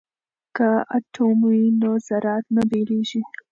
[0.55, 3.21] که اټوم وي نو ذرات نه بېلیږي.